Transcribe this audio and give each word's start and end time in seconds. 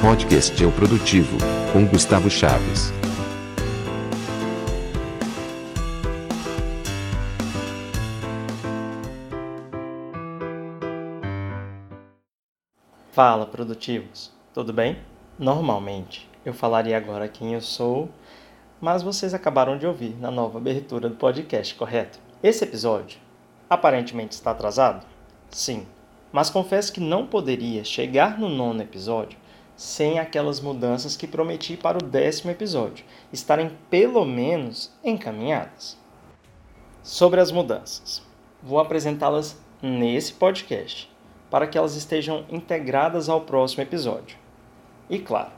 Podcast 0.00 0.62
é 0.62 0.66
o 0.66 0.70
Produtivo, 0.70 1.38
com 1.72 1.86
Gustavo 1.86 2.28
Chaves. 2.28 2.92
Fala, 13.10 13.46
produtivos! 13.46 14.30
Tudo 14.52 14.70
bem? 14.70 14.98
Normalmente 15.38 16.28
eu 16.44 16.52
falaria 16.52 16.96
agora 16.96 17.26
quem 17.26 17.54
eu 17.54 17.62
sou, 17.62 18.10
mas 18.78 19.02
vocês 19.02 19.32
acabaram 19.32 19.78
de 19.78 19.86
ouvir 19.86 20.14
na 20.20 20.30
nova 20.30 20.58
abertura 20.58 21.08
do 21.08 21.16
podcast, 21.16 21.74
correto? 21.74 22.20
Esse 22.42 22.64
episódio 22.64 23.18
aparentemente 23.68 24.34
está 24.34 24.50
atrasado? 24.50 25.06
Sim, 25.48 25.86
mas 26.30 26.50
confesso 26.50 26.92
que 26.92 27.00
não 27.00 27.26
poderia 27.26 27.82
chegar 27.82 28.38
no 28.38 28.50
nono 28.50 28.82
episódio 28.82 29.45
sem 29.76 30.18
aquelas 30.18 30.60
mudanças 30.60 31.16
que 31.16 31.26
prometi 31.26 31.76
para 31.76 31.98
o 31.98 32.02
décimo 32.02 32.50
episódio 32.50 33.04
estarem 33.32 33.76
pelo 33.90 34.24
menos 34.24 34.90
encaminhadas. 35.04 35.98
Sobre 37.02 37.40
as 37.40 37.52
mudanças, 37.52 38.22
vou 38.62 38.80
apresentá-las 38.80 39.56
nesse 39.82 40.32
podcast 40.32 41.12
para 41.50 41.66
que 41.66 41.78
elas 41.78 41.94
estejam 41.94 42.44
integradas 42.48 43.28
ao 43.28 43.42
próximo 43.42 43.82
episódio. 43.82 44.36
E 45.08 45.18
claro, 45.18 45.52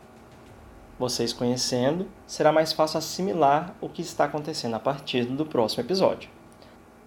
vocês 0.98 1.32
conhecendo, 1.32 2.08
será 2.26 2.52
mais 2.52 2.72
fácil 2.72 2.98
assimilar 2.98 3.74
o 3.80 3.88
que 3.88 4.02
está 4.02 4.24
acontecendo 4.24 4.74
a 4.74 4.80
partir 4.80 5.24
do 5.24 5.46
próximo 5.46 5.82
episódio. 5.82 6.28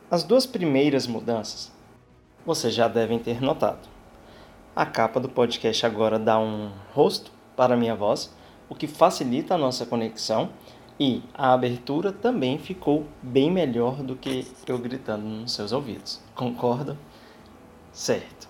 As 0.10 0.24
duas 0.24 0.46
primeiras 0.46 1.06
mudanças 1.06 1.72
vocês 2.46 2.74
já 2.74 2.88
devem 2.88 3.20
ter 3.20 3.42
notado. 3.42 3.91
A 4.74 4.86
capa 4.86 5.20
do 5.20 5.28
podcast 5.28 5.86
agora 5.86 6.18
dá 6.18 6.40
um 6.40 6.72
rosto 6.94 7.30
para 7.58 7.76
minha 7.76 7.94
voz, 7.94 8.34
o 8.70 8.76
que 8.76 8.88
facilita 8.88 9.56
a 9.56 9.58
nossa 9.58 9.86
conexão 9.86 10.50
e 10.98 11.22
a 11.34 11.52
abertura 11.52 12.14
também 12.14 12.58
ficou 12.58 13.06
bem 13.22 13.52
melhor 13.52 13.96
do 13.98 14.16
que 14.16 14.48
eu 14.66 14.78
gritando 14.78 15.26
nos 15.26 15.52
seus 15.52 15.74
ouvidos. 15.74 16.22
Concorda? 16.34 16.98
Certo. 17.92 18.48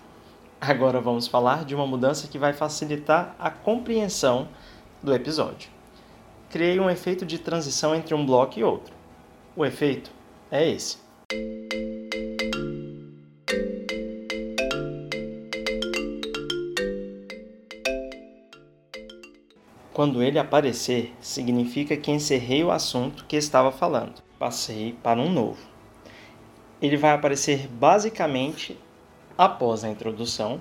Agora 0.60 1.00
vamos 1.00 1.26
falar 1.26 1.64
de 1.64 1.74
uma 1.74 1.88
mudança 1.88 2.28
que 2.28 2.38
vai 2.38 2.52
facilitar 2.52 3.34
a 3.36 3.50
compreensão 3.50 4.46
do 5.02 5.12
episódio. 5.12 5.70
Criei 6.50 6.78
um 6.78 6.88
efeito 6.88 7.26
de 7.26 7.38
transição 7.38 7.96
entre 7.96 8.14
um 8.14 8.24
bloco 8.24 8.60
e 8.60 8.62
outro. 8.62 8.94
O 9.56 9.66
efeito 9.66 10.12
é 10.52 10.70
esse. 10.70 10.98
Quando 19.92 20.22
ele 20.22 20.38
aparecer, 20.38 21.14
significa 21.20 21.96
que 21.96 22.10
encerrei 22.10 22.64
o 22.64 22.70
assunto 22.70 23.26
que 23.26 23.36
estava 23.36 23.70
falando. 23.70 24.22
Passei 24.38 24.96
para 25.02 25.20
um 25.20 25.30
novo. 25.30 25.60
Ele 26.80 26.96
vai 26.96 27.12
aparecer 27.12 27.68
basicamente 27.68 28.78
após 29.36 29.84
a 29.84 29.90
introdução, 29.90 30.60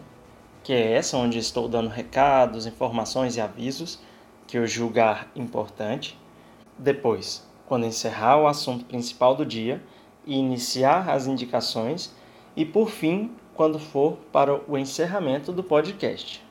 que 0.63 0.73
é 0.73 0.93
essa 0.93 1.15
onde 1.15 1.39
estou 1.39 1.69
dando 1.69 1.89
recados, 1.89 2.65
informações 2.65 3.37
e 3.37 3.41
avisos 3.41 3.99
que 4.45 4.57
eu 4.57 4.67
julgar 4.67 5.31
importante. 5.33 6.19
Depois, 6.77 7.49
quando 7.65 7.85
encerrar 7.85 8.37
o 8.37 8.47
assunto 8.47 8.83
principal 8.83 9.33
do 9.33 9.45
dia 9.45 9.81
e 10.25 10.37
iniciar 10.37 11.09
as 11.09 11.25
indicações. 11.25 12.13
E 12.53 12.65
por 12.65 12.89
fim, 12.89 13.31
quando 13.55 13.79
for 13.79 14.17
para 14.29 14.61
o 14.69 14.77
encerramento 14.77 15.53
do 15.53 15.63
podcast. 15.63 16.43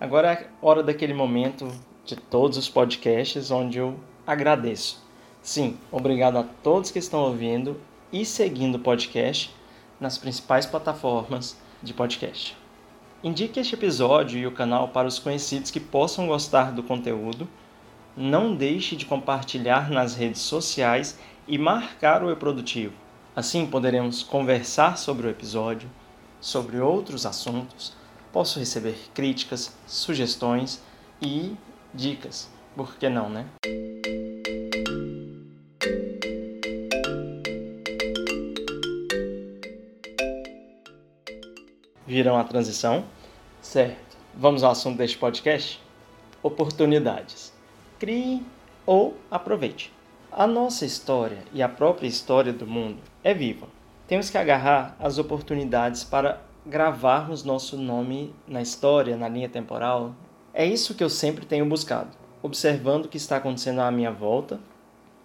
Agora 0.00 0.32
é 0.32 0.46
hora 0.62 0.84
daquele 0.84 1.12
momento 1.12 1.66
de 2.08 2.16
todos 2.16 2.56
os 2.56 2.70
podcasts 2.70 3.50
onde 3.50 3.76
eu 3.76 3.94
agradeço. 4.26 5.04
Sim, 5.42 5.76
obrigado 5.92 6.38
a 6.38 6.42
todos 6.42 6.90
que 6.90 6.98
estão 6.98 7.20
ouvindo 7.20 7.78
e 8.10 8.24
seguindo 8.24 8.76
o 8.76 8.80
podcast 8.80 9.54
nas 10.00 10.16
principais 10.16 10.64
plataformas 10.64 11.54
de 11.82 11.92
podcast. 11.92 12.56
Indique 13.22 13.60
este 13.60 13.74
episódio 13.74 14.38
e 14.38 14.46
o 14.46 14.52
canal 14.52 14.88
para 14.88 15.06
os 15.06 15.18
conhecidos 15.18 15.70
que 15.70 15.78
possam 15.78 16.26
gostar 16.26 16.72
do 16.72 16.82
conteúdo. 16.82 17.46
Não 18.16 18.56
deixe 18.56 18.96
de 18.96 19.04
compartilhar 19.04 19.90
nas 19.90 20.16
redes 20.16 20.40
sociais 20.40 21.18
e 21.46 21.58
marcar 21.58 22.24
o 22.24 22.30
E-Produtivo. 22.30 22.94
Assim 23.36 23.66
poderemos 23.66 24.22
conversar 24.22 24.96
sobre 24.96 25.26
o 25.26 25.30
episódio, 25.30 25.90
sobre 26.40 26.78
outros 26.80 27.26
assuntos. 27.26 27.92
Posso 28.32 28.58
receber 28.58 28.96
críticas, 29.12 29.76
sugestões 29.86 30.80
e 31.20 31.54
dicas. 31.92 32.50
Por 32.76 32.96
que 32.96 33.08
não, 33.08 33.28
né? 33.28 33.46
Viram 42.06 42.38
a 42.38 42.44
transição? 42.44 43.04
Certo. 43.60 44.16
Vamos 44.34 44.62
ao 44.62 44.70
assunto 44.70 44.96
deste 44.96 45.18
podcast? 45.18 45.80
Oportunidades. 46.42 47.52
Crie 47.98 48.42
ou 48.86 49.16
aproveite. 49.30 49.92
A 50.30 50.46
nossa 50.46 50.86
história 50.86 51.42
e 51.52 51.62
a 51.62 51.68
própria 51.68 52.06
história 52.06 52.52
do 52.52 52.66
mundo 52.66 53.02
é 53.22 53.34
viva. 53.34 53.66
Temos 54.06 54.30
que 54.30 54.38
agarrar 54.38 54.96
as 54.98 55.18
oportunidades 55.18 56.04
para 56.04 56.40
gravarmos 56.64 57.44
nosso 57.44 57.76
nome 57.76 58.34
na 58.46 58.62
história, 58.62 59.16
na 59.16 59.28
linha 59.28 59.48
temporal, 59.48 60.14
é 60.54 60.64
isso 60.64 60.94
que 60.94 61.04
eu 61.04 61.10
sempre 61.10 61.44
tenho 61.44 61.66
buscado, 61.66 62.10
observando 62.42 63.04
o 63.04 63.08
que 63.08 63.16
está 63.16 63.36
acontecendo 63.36 63.80
à 63.80 63.90
minha 63.90 64.10
volta 64.10 64.58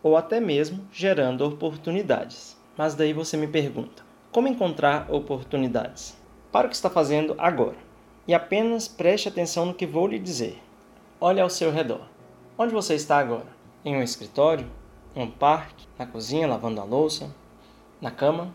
ou 0.01 0.17
até 0.17 0.39
mesmo 0.39 0.85
gerando 0.91 1.45
oportunidades. 1.45 2.57
Mas 2.77 2.93
daí 2.93 3.13
você 3.13 3.37
me 3.37 3.47
pergunta: 3.47 4.03
como 4.31 4.47
encontrar 4.47 5.09
oportunidades? 5.09 6.15
Para 6.51 6.67
o 6.67 6.69
que 6.69 6.75
está 6.75 6.89
fazendo 6.89 7.35
agora 7.37 7.77
e 8.27 8.33
apenas 8.33 8.87
preste 8.87 9.27
atenção 9.27 9.65
no 9.65 9.73
que 9.73 9.87
vou 9.87 10.07
lhe 10.07 10.19
dizer. 10.19 10.61
Olhe 11.19 11.39
ao 11.39 11.49
seu 11.49 11.71
redor. 11.71 12.07
Onde 12.57 12.73
você 12.73 12.95
está 12.95 13.17
agora? 13.17 13.47
Em 13.83 13.95
um 13.95 14.03
escritório? 14.03 14.67
Um 15.15 15.29
parque? 15.29 15.87
Na 15.97 16.05
cozinha 16.05 16.47
lavando 16.47 16.79
a 16.79 16.83
louça? 16.83 17.33
Na 17.99 18.11
cama? 18.11 18.53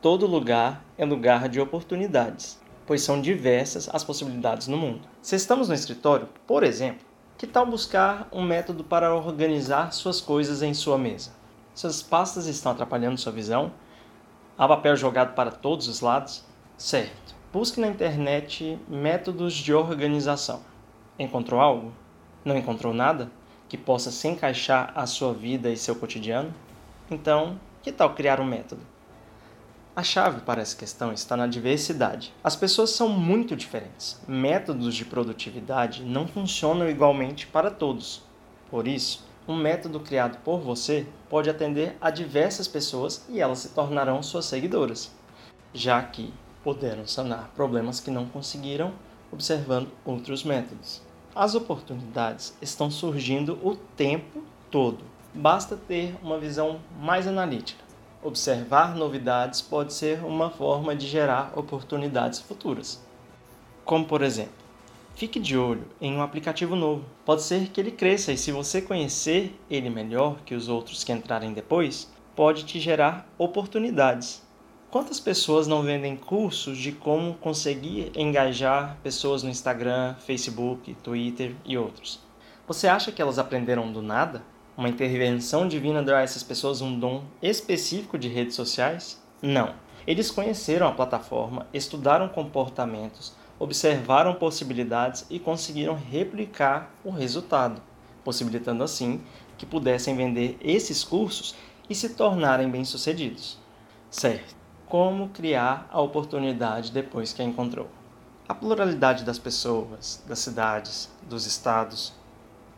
Todo 0.00 0.26
lugar 0.26 0.84
é 0.96 1.04
lugar 1.04 1.48
de 1.48 1.60
oportunidades 1.60 2.63
pois 2.86 3.02
são 3.02 3.20
diversas 3.20 3.88
as 3.92 4.04
possibilidades 4.04 4.68
no 4.68 4.76
mundo. 4.76 5.02
Se 5.22 5.36
estamos 5.36 5.68
no 5.68 5.74
escritório, 5.74 6.28
por 6.46 6.62
exemplo, 6.62 7.06
que 7.36 7.46
tal 7.46 7.66
buscar 7.66 8.28
um 8.32 8.42
método 8.42 8.84
para 8.84 9.14
organizar 9.14 9.92
suas 9.92 10.20
coisas 10.20 10.62
em 10.62 10.72
sua 10.74 10.96
mesa? 10.96 11.32
Suas 11.74 12.02
pastas 12.02 12.46
estão 12.46 12.72
atrapalhando 12.72 13.18
sua 13.18 13.32
visão? 13.32 13.72
Há 14.56 14.68
papel 14.68 14.96
jogado 14.96 15.34
para 15.34 15.50
todos 15.50 15.88
os 15.88 16.00
lados? 16.00 16.44
Certo. 16.78 17.34
Busque 17.52 17.80
na 17.80 17.88
internet 17.88 18.78
métodos 18.88 19.54
de 19.54 19.74
organização. 19.74 20.60
Encontrou 21.18 21.60
algo? 21.60 21.92
Não 22.44 22.56
encontrou 22.56 22.94
nada 22.94 23.30
que 23.68 23.76
possa 23.76 24.10
se 24.10 24.28
encaixar 24.28 24.92
à 24.94 25.06
sua 25.06 25.32
vida 25.32 25.70
e 25.70 25.76
seu 25.76 25.96
cotidiano? 25.96 26.54
Então, 27.10 27.58
que 27.82 27.90
tal 27.90 28.14
criar 28.14 28.40
um 28.40 28.44
método? 28.44 28.82
A 29.96 30.02
chave 30.02 30.40
para 30.40 30.60
essa 30.60 30.76
questão 30.76 31.12
está 31.12 31.36
na 31.36 31.46
diversidade. 31.46 32.34
As 32.42 32.56
pessoas 32.56 32.90
são 32.90 33.08
muito 33.08 33.54
diferentes. 33.54 34.20
Métodos 34.26 34.92
de 34.92 35.04
produtividade 35.04 36.02
não 36.02 36.26
funcionam 36.26 36.90
igualmente 36.90 37.46
para 37.46 37.70
todos. 37.70 38.20
Por 38.68 38.88
isso, 38.88 39.24
um 39.46 39.54
método 39.54 40.00
criado 40.00 40.38
por 40.42 40.58
você 40.58 41.06
pode 41.30 41.48
atender 41.48 41.96
a 42.00 42.10
diversas 42.10 42.66
pessoas 42.66 43.24
e 43.28 43.40
elas 43.40 43.60
se 43.60 43.68
tornarão 43.68 44.20
suas 44.20 44.46
seguidoras, 44.46 45.12
já 45.72 46.02
que 46.02 46.34
poderão 46.64 47.06
sanar 47.06 47.52
problemas 47.54 48.00
que 48.00 48.10
não 48.10 48.26
conseguiram 48.26 48.92
observando 49.30 49.92
outros 50.04 50.42
métodos. 50.42 51.02
As 51.32 51.54
oportunidades 51.54 52.52
estão 52.60 52.90
surgindo 52.90 53.60
o 53.62 53.76
tempo 53.76 54.42
todo. 54.72 55.04
Basta 55.32 55.76
ter 55.76 56.16
uma 56.20 56.38
visão 56.38 56.80
mais 56.98 57.28
analítica 57.28 57.83
observar 58.24 58.96
novidades 58.96 59.60
pode 59.60 59.92
ser 59.92 60.24
uma 60.24 60.50
forma 60.50 60.96
de 60.96 61.06
gerar 61.06 61.52
oportunidades 61.54 62.40
futuras. 62.40 63.00
Como, 63.84 64.06
por 64.06 64.22
exemplo, 64.22 64.54
fique 65.14 65.38
de 65.38 65.56
olho 65.56 65.84
em 66.00 66.16
um 66.16 66.22
aplicativo 66.22 66.74
novo. 66.74 67.04
Pode 67.24 67.42
ser 67.42 67.68
que 67.68 67.80
ele 67.80 67.90
cresça 67.90 68.32
e, 68.32 68.38
se 68.38 68.50
você 68.50 68.80
conhecer 68.80 69.54
ele 69.70 69.90
melhor 69.90 70.38
que 70.46 70.54
os 70.54 70.68
outros 70.68 71.04
que 71.04 71.12
entrarem 71.12 71.52
depois, 71.52 72.10
pode 72.34 72.64
te 72.64 72.80
gerar 72.80 73.28
oportunidades. 73.36 74.42
Quantas 74.90 75.20
pessoas 75.20 75.66
não 75.66 75.82
vendem 75.82 76.16
cursos 76.16 76.78
de 76.78 76.92
como 76.92 77.34
conseguir 77.34 78.10
engajar 78.16 78.96
pessoas 79.02 79.42
no 79.42 79.50
Instagram, 79.50 80.14
Facebook, 80.14 80.94
Twitter 81.02 81.54
e 81.64 81.76
outros? 81.76 82.20
Você 82.66 82.88
acha 82.88 83.12
que 83.12 83.20
elas 83.20 83.38
aprenderam 83.38 83.92
do 83.92 84.00
nada? 84.00 84.42
Uma 84.76 84.88
intervenção 84.88 85.68
divina 85.68 86.02
deu 86.02 86.16
a 86.16 86.22
essas 86.22 86.42
pessoas 86.42 86.80
um 86.80 86.98
dom 86.98 87.22
específico 87.40 88.18
de 88.18 88.28
redes 88.28 88.56
sociais? 88.56 89.22
Não. 89.40 89.74
Eles 90.06 90.30
conheceram 90.30 90.86
a 90.86 90.92
plataforma, 90.92 91.66
estudaram 91.72 92.28
comportamentos, 92.28 93.32
observaram 93.58 94.34
possibilidades 94.34 95.24
e 95.30 95.38
conseguiram 95.38 95.94
replicar 95.94 96.90
o 97.04 97.10
resultado, 97.10 97.80
possibilitando 98.24 98.82
assim 98.82 99.22
que 99.56 99.64
pudessem 99.64 100.16
vender 100.16 100.58
esses 100.60 101.04
cursos 101.04 101.54
e 101.88 101.94
se 101.94 102.10
tornarem 102.10 102.68
bem-sucedidos. 102.68 103.58
Certo. 104.10 104.54
Como 104.86 105.28
criar 105.28 105.88
a 105.90 106.00
oportunidade 106.00 106.92
depois 106.92 107.32
que 107.32 107.40
a 107.40 107.44
encontrou? 107.44 107.88
A 108.46 108.54
pluralidade 108.54 109.24
das 109.24 109.38
pessoas, 109.38 110.22
das 110.28 110.40
cidades, 110.40 111.10
dos 111.22 111.46
estados, 111.46 112.12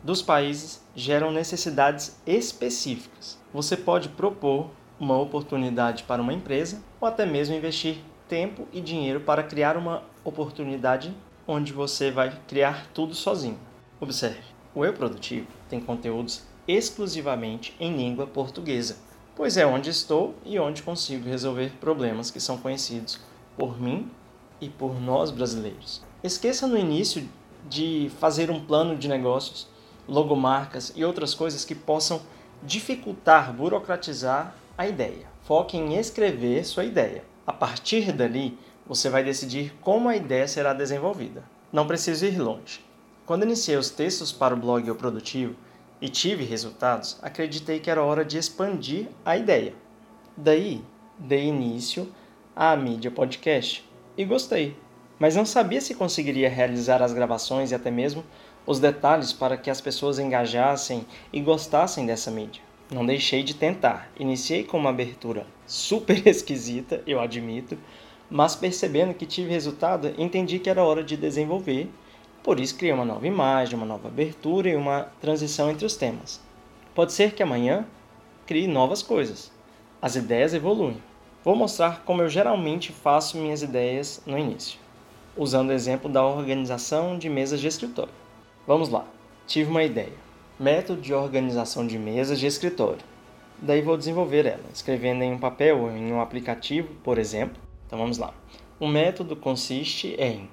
dos 0.07 0.23
países 0.23 0.81
geram 0.95 1.33
necessidades 1.33 2.17
específicas. 2.25 3.37
Você 3.53 3.77
pode 3.77 4.09
propor 4.11 4.71
uma 5.01 5.19
oportunidade 5.19 6.05
para 6.05 6.23
uma 6.23 6.33
empresa 6.33 6.81
ou 7.01 7.09
até 7.09 7.27
mesmo 7.27 7.57
investir 7.57 7.97
tempo 8.29 8.69
e 8.73 8.81
dinheiro 8.81 9.19
para 9.19 9.43
criar 9.43 9.77
uma 9.77 10.05
oportunidade 10.25 11.13
onde 11.45 11.73
você 11.73 12.13
vai 12.13 12.41
criar 12.47 12.87
tudo 12.95 13.17
sozinho. 13.17 13.59
Observe, 14.01 14.45
o 14.73 14.85
Eu 14.85 14.93
Produtivo 14.93 15.49
tem 15.69 15.81
conteúdos 15.81 16.45
exclusivamente 16.69 17.75
em 17.81 17.97
língua 17.97 18.29
portuguesa, 18.29 18.99
pois 19.35 19.57
é 19.57 19.67
onde 19.67 19.91
estou 19.91 20.37
e 20.45 20.57
onde 20.57 20.85
consigo 20.85 21.29
resolver 21.29 21.73
problemas 21.81 22.31
que 22.31 22.39
são 22.39 22.59
conhecidos 22.59 23.19
por 23.59 23.81
mim 23.81 24.09
e 24.61 24.69
por 24.69 25.01
nós 25.01 25.33
brasileiros. 25.33 26.01
Esqueça 26.23 26.69
no 26.69 26.79
início 26.79 27.29
de 27.69 28.09
fazer 28.21 28.53
um 28.53 28.65
plano 28.65 28.97
de 28.97 29.09
negócios, 29.09 29.75
logomarcas 30.09 30.93
e 30.95 31.05
outras 31.05 31.35
coisas 31.35 31.65
que 31.65 31.75
possam 31.75 32.21
dificultar, 32.63 33.53
burocratizar 33.53 34.55
a 34.77 34.87
ideia. 34.87 35.27
Foque 35.45 35.77
em 35.77 35.97
escrever 35.97 36.65
sua 36.65 36.85
ideia. 36.85 37.25
A 37.47 37.53
partir 37.53 38.13
dali, 38.13 38.59
você 38.87 39.09
vai 39.09 39.23
decidir 39.23 39.75
como 39.81 40.09
a 40.09 40.17
ideia 40.17 40.49
será 40.49 40.73
desenvolvida. 40.73 41.45
Não 41.73 41.87
preciso 41.87 42.27
ir 42.27 42.39
longe. 42.39 42.85
Quando 43.25 43.43
iniciei 43.43 43.77
os 43.77 43.91
textos 43.91 44.31
para 44.31 44.55
o 44.55 44.57
blog 44.57 44.87
Eu 44.87 44.95
Produtivo 44.95 45.55
e 46.01 46.09
tive 46.09 46.45
resultados, 46.45 47.19
acreditei 47.23 47.81
que 47.81 47.91
era 47.91 48.03
hora 48.03 48.25
de 48.25 48.39
expandir 48.39 49.09
a 49.25 49.37
ideia. 49.37 49.75
Daí, 50.37 50.85
dei 51.19 51.47
início 51.47 52.13
à 52.55 52.77
mídia 52.77 53.11
podcast 53.11 53.89
e 54.17 54.25
gostei, 54.25 54.77
mas 55.19 55.35
não 55.35 55.47
sabia 55.47 55.81
se 55.81 55.95
conseguiria 55.95 56.49
realizar 56.49 57.03
as 57.03 57.13
gravações 57.13 57.71
e 57.71 57.75
até 57.75 57.91
mesmo 57.91 58.23
os 58.67 58.81
detalhes 58.81 59.33
para 59.33 59.57
que 59.57 59.71
as 59.71 59.81
pessoas 59.81 60.19
engajassem 60.19 61.07
e 61.33 61.41
gostassem 61.41 62.05
dessa 62.05 62.31
mídia. 62.31 62.61
Não 62.91 63.07
deixei 63.07 63.43
de 63.43 63.55
tentar. 63.55 64.11
Iniciei 64.19 64.65
com 64.65 64.77
uma 64.77 64.91
abertura 64.91 65.47
super 65.67 66.21
esquisita, 66.27 67.03
eu 67.07 67.21
admito, 67.21 67.79
mas 68.29 68.57
percebendo 68.57 69.15
que 69.15 69.25
tive 69.25 69.51
resultado, 69.51 70.13
entendi 70.19 70.59
que 70.59 70.69
era 70.69 70.85
hora 70.85 71.03
de 71.03 71.17
desenvolver. 71.17 71.89
Por 72.43 72.61
isso 72.61 72.77
criei 72.77 72.93
uma 72.93 73.05
nova 73.05 73.27
imagem, 73.27 73.77
uma 73.77 73.87
nova 73.87 74.09
abertura 74.09 74.69
e 74.69 74.77
uma 74.77 75.09
transição 75.21 75.71
entre 75.71 75.87
os 75.87 75.97
temas. 75.97 76.41
Pode 76.95 77.13
ser 77.13 77.35
que 77.35 77.43
amanhã 77.43 77.87
crie 78.47 78.67
novas 78.67 79.03
coisas. 79.03 79.53
As 80.01 80.15
ideias 80.15 80.55
evoluem. 80.55 81.03
Vou 81.45 81.55
mostrar 81.55 82.03
como 82.05 82.23
eu 82.23 82.29
geralmente 82.29 82.93
faço 82.93 83.37
minhas 83.37 83.63
ideias 83.63 84.21
no 84.27 84.39
início, 84.39 84.79
usando 85.37 85.71
o 85.71 85.73
exemplo 85.73 86.11
da 86.11 86.25
organização 86.25 87.19
de 87.19 87.29
mesas 87.29 87.61
de 87.61 87.69
escritório. 87.69 88.26
Vamos 88.67 88.89
lá. 88.89 89.07
Tive 89.47 89.71
uma 89.71 89.85
ideia 89.85 90.27
método 90.59 91.01
de 91.01 91.13
organização 91.13 91.87
de 91.87 91.99
mesas 91.99 92.41
de 92.41 92.47
escritório. 92.47 93.05
Daí 93.59 93.83
vou 93.83 93.97
desenvolver 93.97 94.47
ela, 94.47 94.65
escrevendo 94.73 95.23
em 95.23 95.33
um 95.33 95.39
papel 95.39 95.81
ou 95.81 95.91
em 95.91 96.13
um 96.13 96.21
aplicativo, 96.21 96.95
por 97.03 97.19
exemplo. 97.19 97.57
Então 97.87 97.99
vamos 97.99 98.19
lá. 98.19 98.35
O 98.81 98.87
método 98.87 99.37
consiste 99.37 100.17
em 100.19 100.49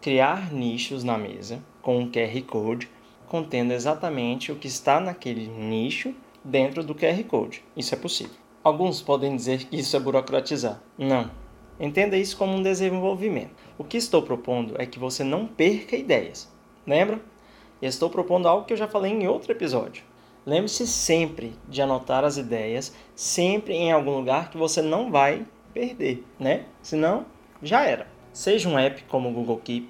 criar 0.00 0.52
nichos 0.52 1.02
na 1.02 1.16
mesa 1.16 1.62
com 1.82 1.98
um 1.98 2.10
QR 2.10 2.40
Code 2.46 2.88
contendo 3.28 3.72
exatamente 3.72 4.52
o 4.52 4.56
que 4.56 4.68
está 4.68 5.00
naquele 5.00 5.48
nicho 5.48 6.14
dentro 6.44 6.84
do 6.84 6.94
QR 6.94 7.22
Code. 7.24 7.64
Isso 7.76 7.94
é 7.94 7.98
possível. 7.98 8.34
Alguns 8.62 9.00
podem 9.00 9.34
dizer 9.34 9.64
que 9.64 9.76
isso 9.76 9.96
é 9.96 10.00
burocratizar. 10.00 10.80
Não. 10.98 11.30
Entenda 11.78 12.16
isso 12.16 12.36
como 12.36 12.56
um 12.56 12.62
desenvolvimento. 12.62 13.54
O 13.76 13.84
que 13.84 13.96
estou 13.96 14.22
propondo 14.22 14.74
é 14.80 14.86
que 14.86 14.98
você 14.98 15.22
não 15.22 15.46
perca 15.46 15.96
ideias. 15.96 16.48
Lembra? 16.86 17.20
Estou 17.80 18.08
propondo 18.08 18.48
algo 18.48 18.64
que 18.64 18.72
eu 18.72 18.76
já 18.76 18.88
falei 18.88 19.12
em 19.12 19.28
outro 19.28 19.52
episódio. 19.52 20.02
Lembre-se 20.46 20.86
sempre 20.86 21.54
de 21.68 21.82
anotar 21.82 22.24
as 22.24 22.36
ideias, 22.36 22.94
sempre 23.14 23.74
em 23.74 23.92
algum 23.92 24.16
lugar 24.16 24.48
que 24.48 24.56
você 24.56 24.80
não 24.80 25.10
vai 25.10 25.44
perder, 25.74 26.24
né? 26.38 26.64
Senão, 26.80 27.26
já 27.62 27.84
era. 27.84 28.06
Seja 28.32 28.68
um 28.68 28.78
app 28.78 29.02
como 29.04 29.28
o 29.28 29.32
Google 29.32 29.60
Keep, 29.62 29.88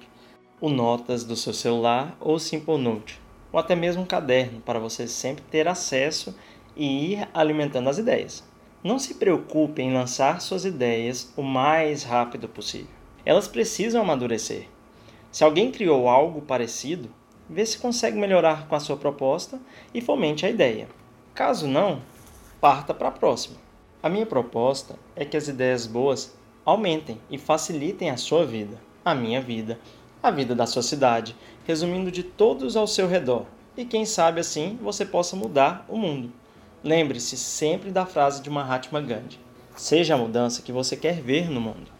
o 0.59 0.69
Notas 0.69 1.23
do 1.23 1.35
seu 1.35 1.53
celular 1.53 2.17
ou 2.19 2.35
o 2.35 2.39
Simple 2.39 2.77
Note, 2.77 3.21
ou 3.51 3.59
até 3.59 3.75
mesmo 3.75 4.01
um 4.01 4.05
caderno 4.05 4.59
para 4.61 4.79
você 4.79 5.07
sempre 5.07 5.43
ter 5.49 5.67
acesso 5.67 6.35
e 6.75 7.13
ir 7.13 7.29
alimentando 7.33 7.89
as 7.89 7.97
ideias. 7.97 8.43
Não 8.83 8.99
se 8.99 9.15
preocupe 9.15 9.81
em 9.81 9.93
lançar 9.93 10.41
suas 10.41 10.65
ideias 10.65 11.31
o 11.37 11.41
mais 11.41 12.03
rápido 12.03 12.49
possível. 12.49 12.91
Elas 13.25 13.47
precisam 13.47 14.01
amadurecer. 14.01 14.67
Se 15.31 15.43
alguém 15.43 15.71
criou 15.71 16.07
algo 16.07 16.41
parecido, 16.41 17.09
vê 17.49 17.65
se 17.65 17.77
consegue 17.77 18.17
melhorar 18.17 18.67
com 18.67 18.75
a 18.75 18.79
sua 18.79 18.97
proposta 18.97 19.59
e 19.93 20.01
fomente 20.01 20.45
a 20.45 20.49
ideia. 20.49 20.87
Caso 21.33 21.67
não, 21.67 22.01
parta 22.59 22.93
para 22.93 23.09
a 23.09 23.11
próxima. 23.11 23.57
A 24.01 24.09
minha 24.09 24.25
proposta 24.25 24.95
é 25.15 25.25
que 25.25 25.37
as 25.37 25.47
ideias 25.47 25.85
boas 25.85 26.35
aumentem 26.65 27.19
e 27.29 27.37
facilitem 27.37 28.09
a 28.09 28.17
sua 28.17 28.45
vida, 28.45 28.79
a 29.03 29.15
minha 29.15 29.41
vida, 29.41 29.79
a 30.21 30.29
vida 30.31 30.53
da 30.53 30.65
sua 30.65 30.81
cidade, 30.81 31.35
resumindo 31.65 32.11
de 32.11 32.23
todos 32.23 32.75
ao 32.75 32.87
seu 32.87 33.07
redor. 33.07 33.45
E 33.75 33.85
quem 33.85 34.05
sabe 34.05 34.39
assim 34.39 34.77
você 34.81 35.05
possa 35.05 35.35
mudar 35.35 35.85
o 35.87 35.97
mundo. 35.97 36.31
Lembre-se 36.83 37.37
sempre 37.37 37.91
da 37.91 38.05
frase 38.05 38.41
de 38.41 38.49
Mahatma 38.49 39.01
Gandhi: 39.01 39.39
Seja 39.75 40.15
a 40.15 40.17
mudança 40.17 40.61
que 40.61 40.71
você 40.71 40.95
quer 40.95 41.21
ver 41.21 41.49
no 41.49 41.61
mundo. 41.61 41.96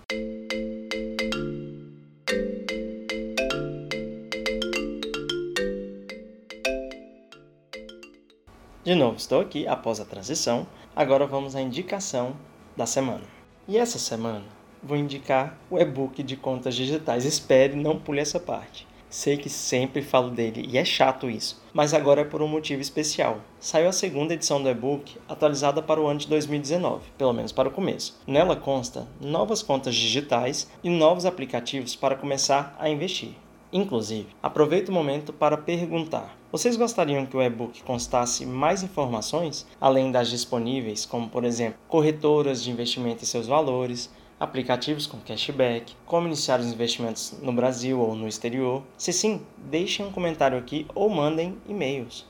De 8.87 8.95
novo, 8.95 9.17
estou 9.17 9.41
aqui 9.41 9.67
após 9.67 9.99
a 9.99 10.05
transição. 10.05 10.65
Agora 10.95 11.27
vamos 11.27 11.57
à 11.57 11.61
indicação 11.61 12.37
da 12.73 12.85
semana. 12.85 13.25
E 13.67 13.77
essa 13.77 13.99
semana 13.99 14.45
vou 14.81 14.95
indicar 14.95 15.57
o 15.69 15.77
e-book 15.77 16.23
de 16.23 16.37
contas 16.37 16.73
digitais. 16.73 17.25
Espere, 17.25 17.75
não 17.75 17.99
pule 17.99 18.21
essa 18.21 18.39
parte. 18.39 18.87
Sei 19.09 19.35
que 19.35 19.49
sempre 19.49 20.01
falo 20.01 20.31
dele 20.31 20.65
e 20.71 20.77
é 20.77 20.85
chato 20.85 21.29
isso, 21.29 21.61
mas 21.73 21.93
agora 21.93 22.21
é 22.21 22.23
por 22.23 22.41
um 22.41 22.47
motivo 22.47 22.81
especial. 22.81 23.41
Saiu 23.59 23.89
a 23.89 23.91
segunda 23.91 24.33
edição 24.33 24.63
do 24.63 24.69
e-book, 24.69 25.17
atualizada 25.27 25.81
para 25.81 25.99
o 25.99 26.07
ano 26.07 26.21
de 26.21 26.27
2019, 26.29 27.09
pelo 27.17 27.33
menos 27.33 27.51
para 27.51 27.67
o 27.67 27.71
começo. 27.71 28.17
Nela 28.25 28.55
consta 28.55 29.05
novas 29.19 29.61
contas 29.61 29.95
digitais 29.95 30.71
e 30.81 30.89
novos 30.89 31.25
aplicativos 31.25 31.93
para 31.93 32.15
começar 32.15 32.73
a 32.79 32.89
investir. 32.89 33.35
Inclusive, 33.71 34.27
aproveito 34.41 34.89
o 34.89 34.93
momento 34.93 35.33
para 35.33 35.57
perguntar: 35.57 36.37
vocês 36.51 36.77
gostariam 36.77 37.25
que 37.25 37.35
o 37.35 37.41
e-book 37.41 37.83
constasse 37.83 38.45
mais 38.45 38.81
informações, 38.81 39.67
além 39.79 40.09
das 40.11 40.29
disponíveis, 40.29 41.05
como 41.05 41.27
por 41.27 41.43
exemplo, 41.43 41.77
corretoras 41.87 42.63
de 42.63 42.71
investimento 42.71 43.23
e 43.23 43.27
seus 43.27 43.45
valores, 43.45 44.09
aplicativos 44.39 45.05
com 45.05 45.19
cashback, 45.19 45.93
como 46.05 46.27
iniciar 46.27 46.59
os 46.59 46.67
investimentos 46.67 47.35
no 47.41 47.51
Brasil 47.51 47.99
ou 47.99 48.15
no 48.15 48.27
exterior? 48.27 48.83
Se 48.97 49.11
sim, 49.11 49.41
deixem 49.57 50.05
um 50.05 50.11
comentário 50.11 50.57
aqui 50.57 50.85
ou 50.95 51.09
mandem 51.09 51.57
e-mails. 51.67 52.25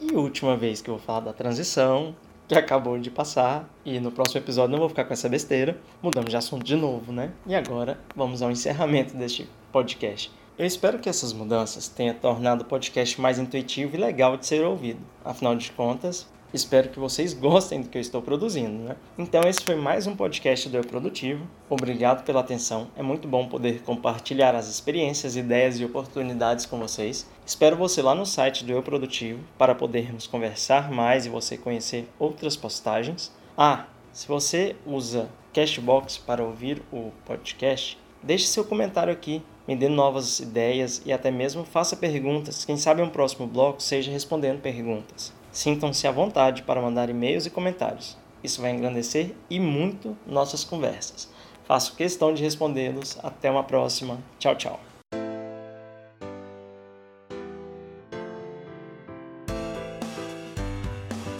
E 0.00 0.12
última 0.12 0.56
vez 0.56 0.82
que 0.82 0.90
eu 0.90 0.96
vou 0.96 1.04
falar 1.04 1.20
da 1.20 1.32
transição, 1.32 2.16
que 2.48 2.54
acabou 2.54 2.98
de 2.98 3.10
passar 3.10 3.68
e 3.84 3.98
no 3.98 4.10
próximo 4.10 4.40
episódio 4.40 4.72
não 4.72 4.78
vou 4.78 4.88
ficar 4.88 5.04
com 5.04 5.12
essa 5.12 5.28
besteira. 5.28 5.78
Mudamos 6.02 6.30
de 6.30 6.36
assunto 6.36 6.64
de 6.64 6.76
novo, 6.76 7.12
né? 7.12 7.30
E 7.46 7.54
agora 7.54 7.98
vamos 8.14 8.42
ao 8.42 8.50
encerramento 8.50 9.16
deste 9.16 9.48
podcast. 9.72 10.30
Eu 10.56 10.64
espero 10.64 10.98
que 11.00 11.08
essas 11.08 11.32
mudanças 11.32 11.88
tenham 11.88 12.14
tornado 12.14 12.62
o 12.62 12.64
podcast 12.64 13.20
mais 13.20 13.38
intuitivo 13.38 13.96
e 13.96 13.98
legal 13.98 14.36
de 14.36 14.46
ser 14.46 14.64
ouvido. 14.64 15.00
Afinal 15.24 15.56
de 15.56 15.72
contas, 15.72 16.28
Espero 16.54 16.88
que 16.88 17.00
vocês 17.00 17.34
gostem 17.34 17.80
do 17.80 17.88
que 17.88 17.98
eu 17.98 18.00
estou 18.00 18.22
produzindo, 18.22 18.84
né? 18.84 18.94
Então 19.18 19.40
esse 19.42 19.60
foi 19.60 19.74
mais 19.74 20.06
um 20.06 20.14
podcast 20.14 20.68
do 20.68 20.76
Eu 20.76 20.84
Produtivo. 20.84 21.44
Obrigado 21.68 22.24
pela 22.24 22.38
atenção. 22.38 22.86
É 22.96 23.02
muito 23.02 23.26
bom 23.26 23.48
poder 23.48 23.82
compartilhar 23.82 24.54
as 24.54 24.68
experiências, 24.68 25.34
ideias 25.34 25.80
e 25.80 25.84
oportunidades 25.84 26.64
com 26.64 26.78
vocês. 26.78 27.28
Espero 27.44 27.76
você 27.76 28.00
lá 28.00 28.14
no 28.14 28.24
site 28.24 28.64
do 28.64 28.70
Eu 28.70 28.84
Produtivo 28.84 29.40
para 29.58 29.74
podermos 29.74 30.28
conversar 30.28 30.92
mais 30.92 31.26
e 31.26 31.28
você 31.28 31.58
conhecer 31.58 32.08
outras 32.20 32.56
postagens. 32.56 33.32
Ah, 33.58 33.86
se 34.12 34.28
você 34.28 34.76
usa 34.86 35.28
Cashbox 35.52 36.18
para 36.18 36.44
ouvir 36.44 36.80
o 36.92 37.10
podcast, 37.26 37.98
deixe 38.22 38.46
seu 38.46 38.64
comentário 38.64 39.12
aqui, 39.12 39.42
me 39.66 39.74
dê 39.74 39.88
novas 39.88 40.38
ideias 40.38 41.02
e 41.04 41.12
até 41.12 41.32
mesmo 41.32 41.64
faça 41.64 41.96
perguntas. 41.96 42.64
Quem 42.64 42.76
sabe 42.76 43.02
um 43.02 43.10
próximo 43.10 43.44
bloco 43.44 43.82
seja 43.82 44.12
respondendo 44.12 44.60
perguntas. 44.60 45.32
Sintam-se 45.54 46.04
à 46.08 46.10
vontade 46.10 46.64
para 46.64 46.82
mandar 46.82 47.08
e-mails 47.08 47.46
e 47.46 47.50
comentários. 47.50 48.18
Isso 48.42 48.60
vai 48.60 48.72
engrandecer 48.72 49.36
e 49.48 49.60
muito 49.60 50.18
nossas 50.26 50.64
conversas. 50.64 51.30
Faço 51.64 51.94
questão 51.94 52.34
de 52.34 52.42
respondê-los. 52.42 53.16
Até 53.22 53.48
uma 53.52 53.62
próxima. 53.62 54.18
Tchau, 54.40 54.56
tchau. 54.56 54.80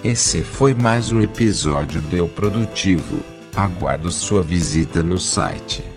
Esse 0.04 0.44
foi 0.44 0.75
mais 0.75 1.11
um 1.11 1.21
episódio 1.21 2.00
do 2.00 2.16
Eu 2.16 2.28
Produtivo. 2.28 3.21
Aguardo 3.56 4.12
sua 4.12 4.42
visita 4.42 5.02
no 5.02 5.18
site 5.18 5.93